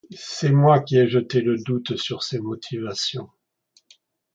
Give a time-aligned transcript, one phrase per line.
[0.17, 3.29] C’est moi qui ai jeté le doute sur ses motivations.